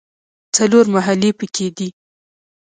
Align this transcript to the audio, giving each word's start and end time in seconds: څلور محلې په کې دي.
څلور 0.55 0.85
محلې 0.95 1.31
په 1.39 1.45
کې 1.55 1.67
دي. 1.77 1.89